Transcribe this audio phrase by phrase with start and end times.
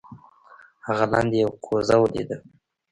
[0.87, 2.37] هغه لاندې یو کوزه ولیده.